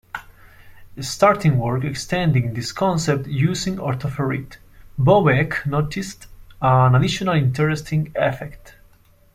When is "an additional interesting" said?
6.59-8.11